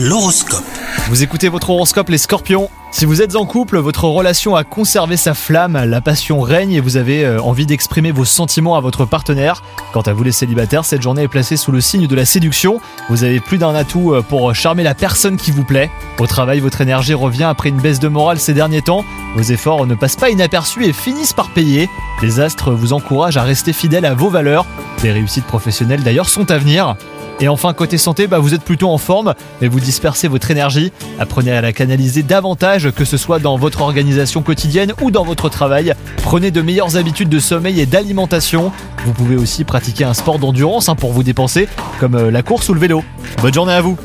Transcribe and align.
L'horoscope. 0.00 0.62
Vous 1.08 1.24
écoutez 1.24 1.48
votre 1.48 1.70
horoscope 1.70 2.08
les 2.08 2.18
scorpions 2.18 2.70
Si 2.92 3.04
vous 3.04 3.20
êtes 3.20 3.34
en 3.34 3.46
couple, 3.46 3.78
votre 3.78 4.04
relation 4.04 4.54
a 4.54 4.62
conservé 4.62 5.16
sa 5.16 5.34
flamme, 5.34 5.72
la 5.72 6.00
passion 6.00 6.40
règne 6.40 6.70
et 6.70 6.78
vous 6.78 6.96
avez 6.96 7.24
euh, 7.24 7.42
envie 7.42 7.66
d'exprimer 7.66 8.12
vos 8.12 8.24
sentiments 8.24 8.76
à 8.76 8.80
votre 8.80 9.06
partenaire. 9.06 9.64
Quant 9.92 10.02
à 10.02 10.12
vous 10.12 10.22
les 10.22 10.30
célibataires, 10.30 10.84
cette 10.84 11.02
journée 11.02 11.22
est 11.22 11.28
placée 11.28 11.56
sous 11.56 11.72
le 11.72 11.80
signe 11.80 12.06
de 12.06 12.14
la 12.14 12.26
séduction. 12.26 12.80
Vous 13.10 13.24
avez 13.24 13.40
plus 13.40 13.58
d'un 13.58 13.74
atout 13.74 14.12
euh, 14.12 14.22
pour 14.22 14.54
charmer 14.54 14.84
la 14.84 14.94
personne 14.94 15.36
qui 15.36 15.50
vous 15.50 15.64
plaît. 15.64 15.90
Au 16.20 16.28
travail, 16.28 16.60
votre 16.60 16.80
énergie 16.80 17.14
revient 17.14 17.42
après 17.50 17.70
une 17.70 17.80
baisse 17.80 17.98
de 17.98 18.06
morale 18.06 18.38
ces 18.38 18.54
derniers 18.54 18.82
temps. 18.82 19.04
Vos 19.34 19.42
efforts 19.42 19.84
ne 19.84 19.96
passent 19.96 20.14
pas 20.14 20.30
inaperçus 20.30 20.84
et 20.84 20.92
finissent 20.92 21.32
par 21.32 21.50
payer. 21.50 21.90
Les 22.20 22.40
astres 22.40 22.72
vous 22.72 22.92
encouragent 22.92 23.36
à 23.36 23.44
rester 23.44 23.72
fidèle 23.72 24.04
à 24.04 24.14
vos 24.14 24.28
valeurs. 24.28 24.66
Des 25.02 25.12
réussites 25.12 25.46
professionnelles 25.46 26.02
d'ailleurs 26.02 26.28
sont 26.28 26.50
à 26.50 26.58
venir. 26.58 26.96
Et 27.40 27.46
enfin, 27.46 27.72
côté 27.72 27.98
santé, 27.98 28.26
bah, 28.26 28.40
vous 28.40 28.54
êtes 28.54 28.64
plutôt 28.64 28.90
en 28.90 28.98
forme, 28.98 29.34
mais 29.60 29.68
vous 29.68 29.78
dispersez 29.78 30.26
votre 30.26 30.50
énergie. 30.50 30.92
Apprenez 31.20 31.52
à 31.52 31.60
la 31.60 31.72
canaliser 31.72 32.24
davantage, 32.24 32.90
que 32.90 33.04
ce 33.04 33.16
soit 33.16 33.38
dans 33.38 33.56
votre 33.56 33.82
organisation 33.82 34.42
quotidienne 34.42 34.92
ou 35.00 35.12
dans 35.12 35.24
votre 35.24 35.48
travail. 35.48 35.94
Prenez 36.24 36.50
de 36.50 36.60
meilleures 36.60 36.96
habitudes 36.96 37.28
de 37.28 37.38
sommeil 37.38 37.80
et 37.80 37.86
d'alimentation. 37.86 38.72
Vous 39.04 39.12
pouvez 39.12 39.36
aussi 39.36 39.62
pratiquer 39.62 40.02
un 40.02 40.14
sport 40.14 40.40
d'endurance 40.40 40.88
hein, 40.88 40.96
pour 40.96 41.12
vous 41.12 41.22
dépenser, 41.22 41.68
comme 42.00 42.16
euh, 42.16 42.30
la 42.32 42.42
course 42.42 42.68
ou 42.68 42.74
le 42.74 42.80
vélo. 42.80 43.04
Bonne 43.40 43.54
journée 43.54 43.74
à 43.74 43.80
vous 43.80 43.96